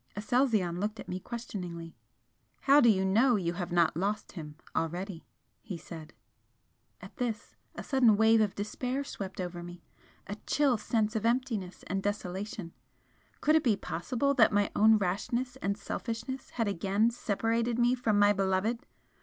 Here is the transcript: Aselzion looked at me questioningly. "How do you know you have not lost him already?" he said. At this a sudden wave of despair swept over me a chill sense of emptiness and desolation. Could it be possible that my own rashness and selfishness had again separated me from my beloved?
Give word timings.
Aselzion 0.15 0.79
looked 0.79 0.99
at 0.99 1.07
me 1.07 1.19
questioningly. 1.19 1.95
"How 2.61 2.81
do 2.81 2.89
you 2.89 3.05
know 3.05 3.35
you 3.35 3.53
have 3.53 3.71
not 3.71 3.95
lost 3.95 4.31
him 4.31 4.55
already?" 4.75 5.27
he 5.61 5.77
said. 5.77 6.11
At 7.01 7.17
this 7.17 7.55
a 7.75 7.83
sudden 7.83 8.17
wave 8.17 8.41
of 8.41 8.55
despair 8.55 9.03
swept 9.03 9.39
over 9.39 9.61
me 9.61 9.83
a 10.25 10.37
chill 10.47 10.79
sense 10.79 11.15
of 11.15 11.23
emptiness 11.23 11.83
and 11.85 12.01
desolation. 12.01 12.73
Could 13.41 13.55
it 13.55 13.63
be 13.63 13.75
possible 13.77 14.33
that 14.33 14.51
my 14.51 14.71
own 14.75 14.97
rashness 14.97 15.55
and 15.57 15.77
selfishness 15.77 16.49
had 16.49 16.67
again 16.67 17.11
separated 17.11 17.77
me 17.77 17.93
from 17.93 18.17
my 18.17 18.33
beloved? 18.33 18.87